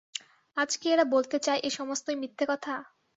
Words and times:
আজ 0.57 0.71
কি 0.77 0.87
এরা 0.89 1.05
বলতে 1.13 1.37
চায় 1.39 1.59
এ 1.59 1.69
সমস্তই 1.71 2.17
মিথ্যে 2.21 2.45
কথা? 2.51 2.73